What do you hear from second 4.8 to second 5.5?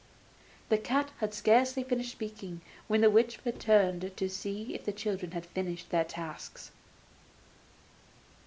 the children had